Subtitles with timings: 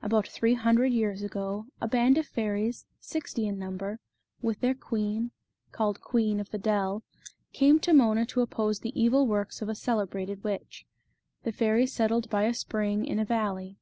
[0.00, 4.00] About three hundred years ago a band of fairies, sixty in number,
[4.40, 5.30] with their queen,
[5.72, 7.02] called Queen of the Dell,
[7.52, 10.86] came to Mona to oppose the evil works of a celebrated witch.
[11.42, 13.76] The fairies settled by a spring, in a valley.